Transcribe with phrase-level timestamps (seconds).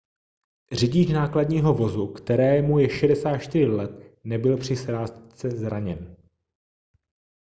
[0.71, 3.91] řidič nákladního vozu kterému je 64 let
[4.23, 6.15] nebyl při srážce zraněn